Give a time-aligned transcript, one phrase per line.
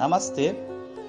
[0.00, 0.56] Namastê,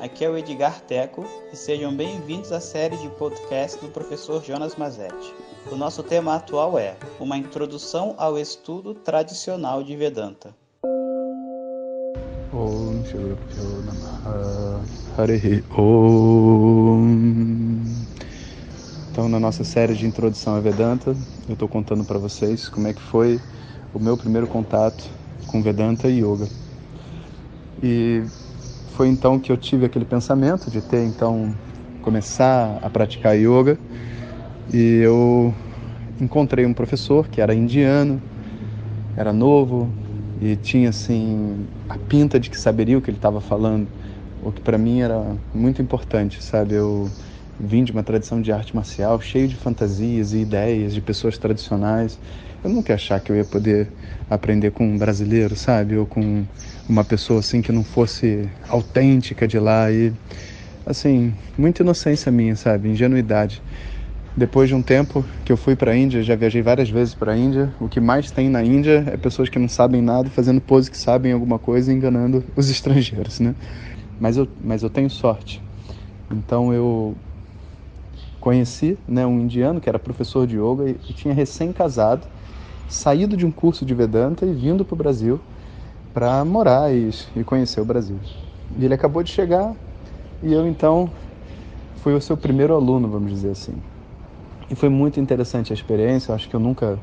[0.00, 4.74] aqui é o Edgar Teco e sejam bem-vindos à série de podcast do professor Jonas
[4.74, 5.32] Mazetti.
[5.70, 10.52] O nosso tema atual é Uma Introdução ao Estudo Tradicional de Vedanta.
[12.52, 13.04] Om
[15.78, 17.04] Om.
[19.12, 21.14] Então, na nossa série de introdução a Vedanta,
[21.48, 23.40] eu estou contando para vocês como é que foi
[23.94, 25.08] o meu primeiro contato
[25.46, 26.48] com Vedanta e Yoga.
[27.80, 28.24] E
[29.00, 31.54] foi então que eu tive aquele pensamento de ter então
[32.02, 33.78] começar a praticar yoga
[34.74, 35.54] e eu
[36.20, 38.20] encontrei um professor que era indiano,
[39.16, 39.90] era novo
[40.38, 43.88] e tinha assim a pinta de que saberia o que ele estava falando,
[44.44, 46.74] o que para mim era muito importante, sabe?
[46.74, 47.08] Eu
[47.58, 52.18] vim de uma tradição de arte marcial cheio de fantasias e ideias de pessoas tradicionais.
[52.62, 53.88] Eu nunca ia achar que eu ia poder
[54.28, 55.96] aprender com um brasileiro, sabe?
[55.96, 56.44] Ou com
[56.88, 60.12] uma pessoa assim que não fosse autêntica de lá e
[60.84, 62.88] assim, muita inocência minha, sabe?
[62.88, 63.62] Ingenuidade.
[64.36, 67.32] Depois de um tempo que eu fui para a Índia, já viajei várias vezes para
[67.32, 70.60] a Índia, o que mais tem na Índia é pessoas que não sabem nada, fazendo
[70.60, 73.54] pose que sabem alguma coisa e enganando os estrangeiros, né?
[74.18, 75.62] Mas eu, mas eu tenho sorte.
[76.30, 77.16] Então eu
[78.38, 82.26] conheci né, um indiano que era professor de yoga e, tinha recém-casado,
[82.90, 85.40] saído de um curso de Vedanta e vindo para o Brasil
[86.12, 87.10] para morar e,
[87.44, 88.18] conhecer o Brasil.
[88.76, 89.74] E ele acabou de chegar
[90.42, 91.08] e eu então
[92.02, 93.74] fui o seu primeiro aluno, vamos dizer assim.
[94.68, 96.98] E foi muito interessante a experiência, acho que eu nunca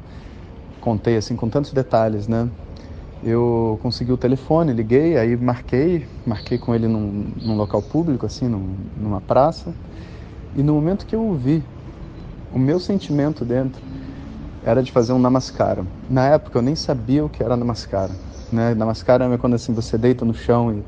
[0.81, 2.49] contei assim com tantos detalhes, né?
[3.23, 8.47] Eu consegui o telefone, liguei, aí marquei, marquei com ele num, num local público, assim,
[8.47, 9.73] num, numa praça.
[10.55, 11.63] E no momento que eu o vi,
[12.53, 13.81] o meu sentimento dentro
[14.67, 15.85] era de fazer um namaskara.
[16.09, 18.11] Na época eu nem sabia o que era namaskara.
[18.51, 18.75] Né?
[18.75, 20.83] Namaskara é quando assim você deita no chão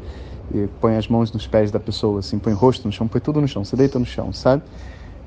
[0.52, 3.08] e, e põe as mãos nos pés da pessoa, assim, põe o rosto no chão,
[3.08, 4.63] põe tudo no chão, você deita no chão, sabe?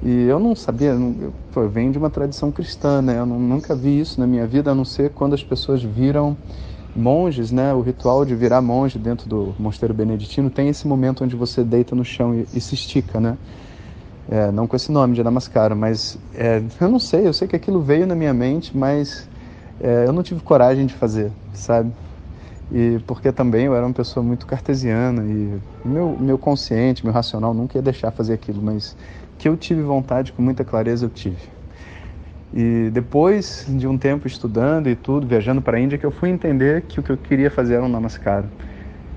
[0.03, 3.19] E eu não sabia, eu, pô, eu venho de uma tradição cristã, né?
[3.19, 6.37] Eu não, nunca vi isso na minha vida, a não ser quando as pessoas viram
[6.94, 7.72] monges, né?
[7.72, 11.94] O ritual de virar monge dentro do mosteiro beneditino tem esse momento onde você deita
[11.94, 13.38] no chão e, e se estica, né?
[14.31, 17.56] É, não com esse nome de Namaskara, mas é, eu não sei, eu sei que
[17.56, 19.28] aquilo veio na minha mente, mas
[19.81, 21.93] é, eu não tive coragem de fazer, sabe?
[22.71, 27.53] E porque também eu era uma pessoa muito cartesiana e meu, meu consciente, meu racional
[27.53, 28.97] nunca ia deixar fazer aquilo, mas
[29.38, 31.50] que eu tive vontade com muita clareza eu tive.
[32.55, 36.28] E depois de um tempo estudando e tudo, viajando para a Índia, que eu fui
[36.28, 38.50] entender que o que eu queria fazer era um Namaskara.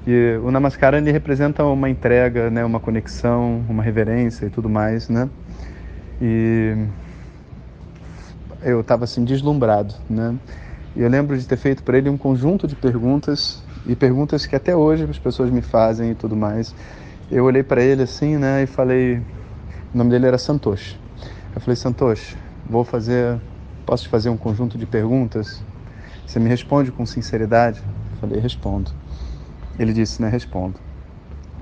[0.08, 5.10] E o Namaskara ele representa uma entrega, né, uma conexão, uma reverência e tudo mais,
[5.10, 5.28] né?
[6.22, 6.78] E
[8.62, 10.36] eu estava assim deslumbrado, né?
[10.96, 14.56] E eu lembro de ter feito para ele um conjunto de perguntas e perguntas que
[14.56, 16.76] até hoje as pessoas me fazem e tudo mais.
[17.32, 19.18] Eu olhei para ele assim, né, e falei,
[19.94, 21.00] o nome dele era Santosh.
[21.56, 22.38] Eu falei, Santosh,
[22.70, 23.40] vou fazer,
[23.86, 25.64] posso te fazer um conjunto de perguntas?
[26.28, 27.82] Você me responde com sinceridade?
[28.12, 28.92] Eu falei, respondo.
[29.78, 30.80] Ele disse, né, respondo.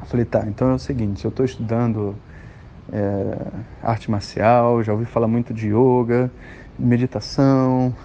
[0.01, 2.15] Eu falei, tá, então é o seguinte, eu estou estudando
[2.91, 3.37] é,
[3.81, 6.29] arte marcial, já ouvi falar muito de yoga,
[6.77, 7.95] meditação,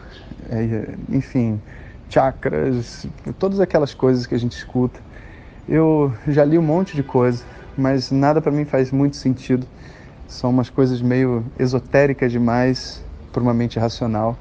[0.48, 1.60] é, enfim,
[2.08, 3.06] chakras,
[3.38, 5.00] todas aquelas coisas que a gente escuta.
[5.68, 7.44] Eu já li um monte de coisa,
[7.76, 9.66] mas nada para mim faz muito sentido.
[10.26, 13.02] São umas coisas meio esotéricas demais
[13.32, 14.36] para uma mente racional.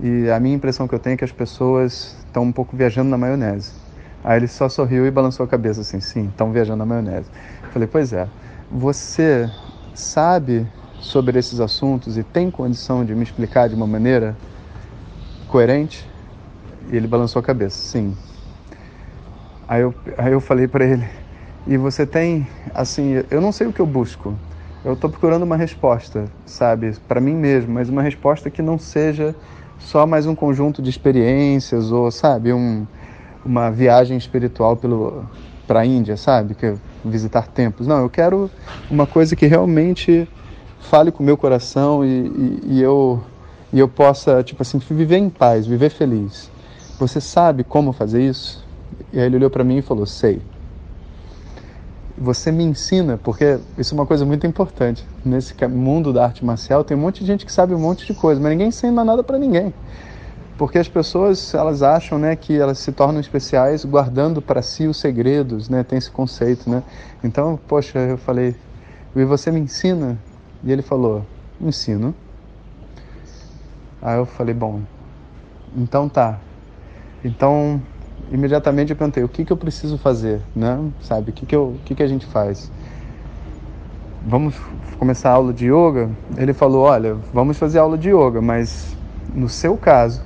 [0.00, 3.10] E a minha impressão que eu tenho é que as pessoas estão um pouco viajando
[3.10, 3.87] na maionese.
[4.22, 7.30] Aí ele só sorriu e balançou a cabeça assim, sim, estão viajando na maionese.
[7.72, 8.28] Falei, pois é,
[8.70, 9.50] você
[9.94, 10.66] sabe
[11.00, 14.36] sobre esses assuntos e tem condição de me explicar de uma maneira
[15.46, 16.08] coerente?
[16.90, 18.16] E ele balançou a cabeça, sim.
[19.66, 21.06] Aí eu, aí eu falei para ele,
[21.66, 24.34] e você tem, assim, eu não sei o que eu busco.
[24.82, 29.36] Eu estou procurando uma resposta, sabe, para mim mesmo, mas uma resposta que não seja
[29.78, 32.86] só mais um conjunto de experiências ou, sabe, um,
[33.44, 34.78] uma viagem espiritual
[35.66, 36.74] para a Índia, sabe, que é
[37.04, 37.86] visitar templos.
[37.86, 38.50] Não, eu quero
[38.90, 40.28] uma coisa que realmente
[40.80, 43.22] fale com o meu coração e, e, e eu
[43.72, 46.50] e eu possa, tipo assim, viver em paz, viver feliz.
[46.98, 48.66] Você sabe como fazer isso?
[49.12, 50.40] E aí ele olhou para mim e falou: Sei.
[52.20, 55.06] Você me ensina, porque isso é uma coisa muito importante.
[55.24, 58.12] Nesse mundo da arte marcial tem um monte de gente que sabe um monte de
[58.12, 59.72] coisa, mas ninguém ensina nada para ninguém.
[60.58, 64.98] Porque as pessoas, elas acham, né, que elas se tornam especiais guardando para si os
[64.98, 65.84] segredos, né?
[65.84, 66.82] Tem esse conceito, né?
[67.24, 68.54] Então, poxa, eu falei:
[69.14, 70.18] "E você me ensina?"
[70.64, 71.24] E ele falou:
[71.60, 72.14] "Ensino."
[74.00, 74.80] Aí eu falei, bom,
[75.76, 76.38] então tá.
[77.24, 77.82] Então
[78.30, 80.78] imediatamente eu perguntei o que, que eu preciso fazer, né?
[81.00, 82.70] Sabe, o que, que, eu, o que, que a gente faz?
[84.26, 84.54] Vamos
[84.98, 86.10] começar a aula de yoga?
[86.36, 88.96] Ele falou, olha, vamos fazer aula de yoga, mas
[89.34, 90.22] no seu caso,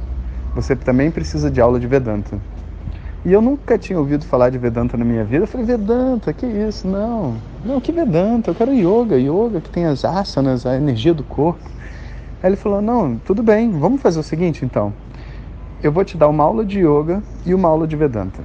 [0.55, 2.39] você também precisa de aula de Vedanta.
[3.25, 5.45] E eu nunca tinha ouvido falar de Vedanta na minha vida.
[5.45, 6.89] Eu falei, Vedanta, que isso?
[6.89, 8.51] Não, não, que Vedanta?
[8.51, 11.63] Eu quero yoga, yoga que tem as asanas, a energia do corpo.
[12.43, 14.93] Aí ele falou, não, tudo bem, vamos fazer o seguinte então
[15.83, 18.41] eu vou te dar uma aula de yoga e uma aula de Vedanta.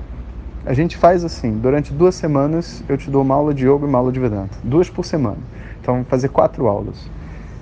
[0.65, 3.88] A gente faz assim, durante duas semanas eu te dou uma aula de yoga e
[3.88, 5.38] uma aula de Vedanta, duas por semana.
[5.80, 7.10] Então, fazer quatro aulas.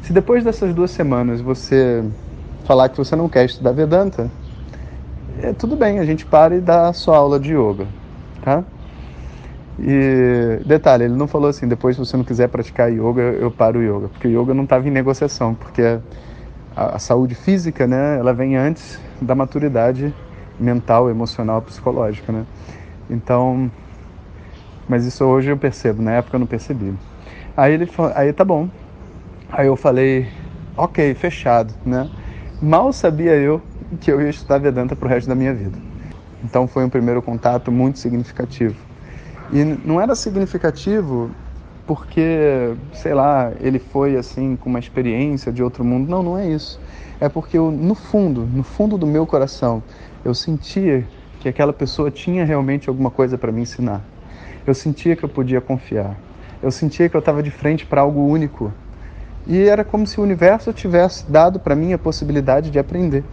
[0.01, 2.03] Se depois dessas duas semanas você
[2.65, 4.29] falar que você não quer estudar Vedanta,
[5.41, 7.87] é, tudo bem, a gente para e dá a sua aula de yoga,
[8.41, 8.63] tá?
[9.77, 13.79] E detalhe, ele não falou assim, depois se você não quiser praticar yoga, eu paro
[13.79, 15.81] o yoga, porque o yoga não estava em negociação, porque
[16.75, 20.13] a, a saúde física, né, ela vem antes da maturidade
[20.59, 22.45] mental, emocional, psicológica, né?
[23.09, 23.69] Então,
[24.87, 26.93] mas isso hoje eu percebo, na época eu não percebi.
[27.55, 28.69] Aí ele aí tá bom.
[29.51, 30.27] Aí eu falei,
[30.77, 32.07] ok, fechado, né?
[32.65, 33.61] Mal sabia eu
[34.01, 35.77] que eu ia estudar Vedanta pro resto da minha vida.
[36.43, 38.75] Então foi um primeiro contato muito significativo.
[39.53, 41.29] E não era significativo
[41.85, 46.09] porque, sei lá, ele foi assim com uma experiência de outro mundo.
[46.09, 46.79] Não, não é isso.
[47.21, 49.83] É porque eu, no fundo, no fundo do meu coração,
[50.25, 51.07] eu sentia
[51.39, 54.01] que aquela pessoa tinha realmente alguma coisa para me ensinar.
[54.65, 56.17] Eu sentia que eu podia confiar.
[56.63, 58.73] Eu sentia que eu estava de frente para algo único.
[59.47, 63.23] E era como se o universo tivesse dado para mim a possibilidade de aprender.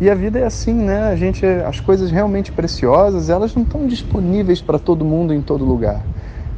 [0.00, 1.08] E a vida é assim, né?
[1.08, 5.64] A gente, as coisas realmente preciosas, elas não estão disponíveis para todo mundo em todo
[5.64, 6.04] lugar.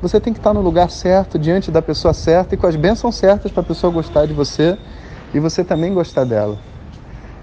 [0.03, 3.17] Você tem que estar no lugar certo, diante da pessoa certa e com as bênçãos
[3.17, 4.77] certas para a pessoa gostar de você
[5.33, 6.59] e você também gostar dela.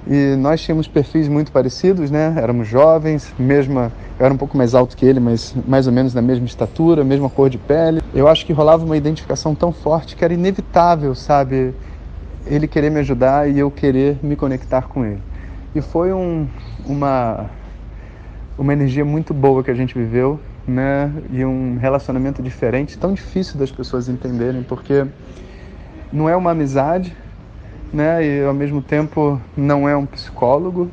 [0.07, 2.35] E nós tínhamos perfis muito parecidos, né?
[2.37, 6.13] Éramos jovens, mesma, eu era um pouco mais alto que ele, mas mais ou menos
[6.13, 8.01] na mesma estatura, mesma cor de pele.
[8.13, 11.73] Eu acho que rolava uma identificação tão forte que era inevitável, sabe?
[12.45, 15.21] Ele querer me ajudar e eu querer me conectar com ele.
[15.73, 16.47] E foi um,
[16.85, 17.49] uma
[18.57, 21.11] uma energia muito boa que a gente viveu né?
[21.31, 25.05] E um relacionamento diferente, tão difícil das pessoas entenderem, porque
[26.11, 27.15] não é uma amizade,
[27.95, 28.23] né?
[28.23, 30.91] E ao mesmo tempo não é um psicólogo,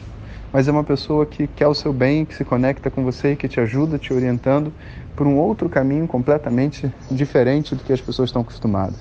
[0.53, 3.49] mas é uma pessoa que quer o seu bem, que se conecta com você, que
[3.49, 4.73] te ajuda, te orientando
[5.17, 9.01] por um outro caminho completamente diferente do que as pessoas estão acostumadas.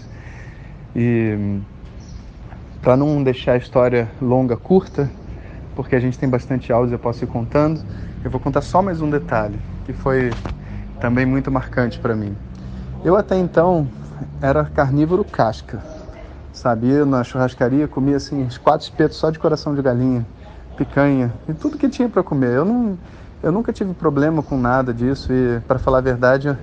[0.95, 1.59] E
[2.81, 5.09] para não deixar a história longa, curta,
[5.75, 7.81] porque a gente tem bastante áudio, eu posso ir contando,
[8.23, 10.31] eu vou contar só mais um detalhe, que foi
[10.99, 12.35] também muito marcante para mim.
[13.05, 13.87] Eu até então
[14.41, 15.81] era carnívoro casca,
[16.53, 17.05] sabia?
[17.05, 20.25] Na churrascaria comia assim uns quatro espetos só de coração de galinha,
[20.77, 22.51] picanha e tudo que tinha para comer.
[22.51, 22.97] Eu não,
[23.41, 26.55] eu nunca tive problema com nada disso e, para falar a verdade,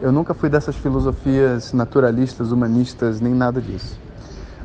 [0.00, 3.98] eu nunca fui dessas filosofias naturalistas, humanistas, nem nada disso.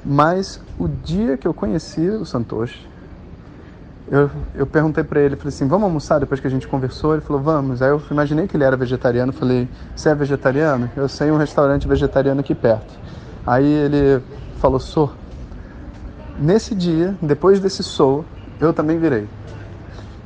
[0.06, 2.88] Mas o dia que eu conheci o Santoshi,
[4.12, 7.14] eu, eu perguntei para ele, falei assim, vamos almoçar depois que a gente conversou?
[7.14, 7.82] Ele falou, vamos.
[7.82, 10.92] Aí eu imaginei que ele era vegetariano, falei, você é vegetariano?
[10.96, 12.94] Eu sei um restaurante vegetariano aqui perto.
[13.48, 14.22] Aí ele
[14.64, 15.12] falou, sou.
[16.40, 18.24] Nesse dia, depois desse sou,
[18.62, 19.28] eu também virei.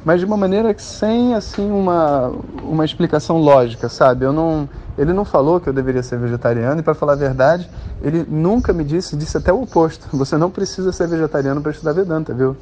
[0.06, 2.32] Mas de uma maneira que sem assim uma,
[2.62, 4.26] uma explicação lógica, sabe?
[4.26, 7.68] Eu não, ele não falou que eu deveria ser vegetariano e para falar a verdade,
[8.02, 10.08] ele nunca me disse, disse até o oposto.
[10.16, 12.56] Você não precisa ser vegetariano para estudar Vedanta, viu?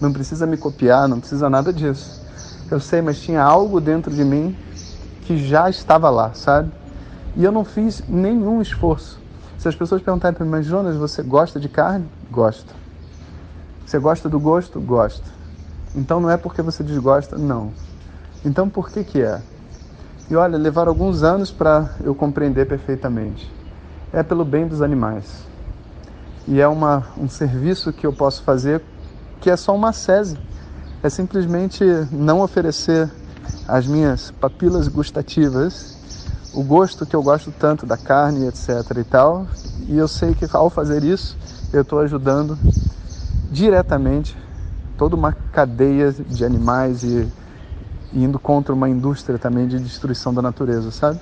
[0.00, 2.20] não precisa me copiar, não precisa nada disso.
[2.70, 4.56] Eu sei, mas tinha algo dentro de mim
[5.22, 6.72] que já estava lá, sabe?
[7.36, 9.20] E eu não fiz nenhum esforço.
[9.60, 12.08] Se as pessoas perguntarem para mim, mas Jonas, você gosta de carne?
[12.30, 12.74] Gosto.
[13.84, 14.80] Você gosta do gosto?
[14.80, 15.30] Gosto.
[15.94, 17.36] Então não é porque você desgosta?
[17.36, 17.70] Não.
[18.42, 19.42] Então por que que é?
[20.30, 23.52] E olha, levaram alguns anos para eu compreender perfeitamente.
[24.14, 25.44] É pelo bem dos animais.
[26.48, 28.82] E é uma, um serviço que eu posso fazer
[29.42, 30.38] que é só uma sese.
[31.02, 33.10] É simplesmente não oferecer
[33.68, 35.99] às minhas papilas gustativas
[36.52, 39.46] o gosto que eu gosto tanto da carne, etc e tal.
[39.88, 41.38] E eu sei que ao fazer isso,
[41.72, 42.58] eu estou ajudando
[43.50, 44.36] diretamente
[44.96, 47.28] toda uma cadeia de animais e,
[48.12, 51.20] indo contra uma indústria também de destruição da natureza, sabe?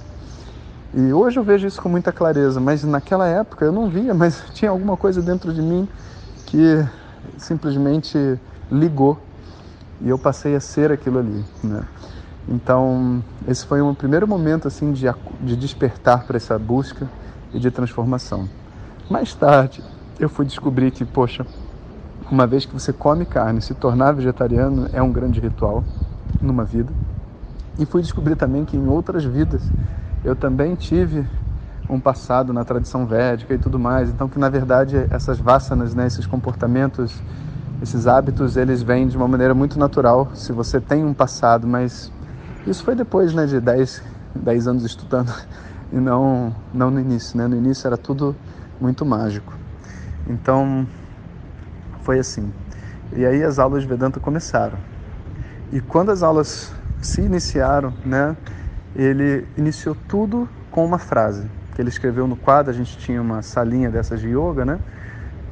[0.93, 4.43] E hoje eu vejo isso com muita clareza, mas naquela época eu não via, mas
[4.55, 5.89] tinha alguma coisa dentro de mim
[6.47, 6.85] que
[7.37, 8.39] simplesmente
[8.71, 9.19] ligou
[10.01, 11.83] e eu passei a ser aquilo ali, né?
[12.49, 15.05] Então, esse foi um primeiro momento assim de,
[15.41, 17.11] de despertar para essa busca
[17.53, 18.49] e de transformação.
[19.09, 19.83] Mais tarde,
[20.19, 21.47] eu fui descobrir que, poxa,
[22.31, 25.85] uma vez que você come carne, se tornar vegetariano é um grande ritual
[26.41, 26.93] numa vida.
[27.79, 29.71] E fui descobrir também que em outras vidas
[30.25, 31.27] eu também tive
[31.89, 34.11] um passado na tradição védica e tudo mais.
[34.11, 37.23] Então que na verdade essas vasanas, né, esses comportamentos,
[37.81, 42.13] esses hábitos, eles vêm de uma maneira muito natural se você tem um passado, mas
[42.71, 44.03] isso foi depois, né, de 10,
[44.35, 45.33] 10 anos estudando
[45.93, 47.47] e não não no início, né?
[47.47, 48.37] No início era tudo
[48.81, 49.53] muito mágico.
[50.27, 50.87] Então
[52.03, 52.53] foi assim.
[53.13, 54.79] E aí as aulas de Vedanta começaram.
[55.73, 58.37] E quando as aulas se iniciaram, né,
[58.95, 62.71] ele iniciou tudo com uma frase que ele escreveu no quadro.
[62.71, 64.81] A gente tinha uma salinha dessas de yoga, né,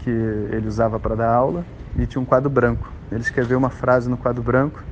[0.00, 1.64] que ele usava para dar aula,
[1.96, 2.90] e tinha um quadro branco.
[3.10, 4.82] Ele escreveu uma frase no quadro branco,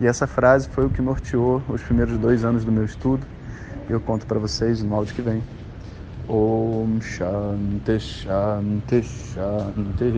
[0.00, 3.26] e essa frase foi o que norteou os primeiros dois anos do meu estudo.
[3.88, 5.42] Eu conto para vocês no áudio que vem.
[6.28, 10.12] Om Shanti Shanti Shanti.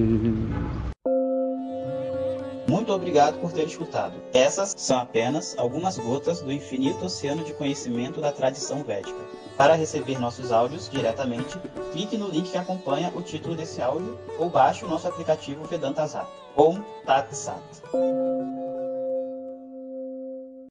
[2.68, 4.14] Muito obrigado por ter escutado.
[4.32, 9.18] Essas são apenas algumas gotas do infinito oceano de conhecimento da tradição védica.
[9.56, 11.58] Para receber nossos áudios diretamente,
[11.92, 16.06] clique no link que acompanha o título desse áudio ou baixe o nosso aplicativo Vedanta
[16.06, 16.30] Zap.
[16.56, 18.61] Om Tat Sat.